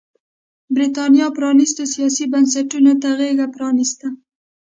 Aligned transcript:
برېټانیا 0.75 1.27
پرانيستو 1.37 1.83
سیاسي 1.93 2.25
بنسټونو 2.33 2.93
ته 3.01 3.09
غېږ 3.19 3.39
پرانېسته. 3.55 4.07